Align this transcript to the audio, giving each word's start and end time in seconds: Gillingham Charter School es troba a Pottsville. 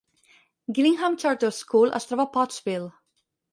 Gillingham 0.77 1.15
Charter 1.25 1.51
School 1.59 1.95
es 2.01 2.11
troba 2.13 2.25
a 2.29 2.35
Pottsville. 2.39 2.91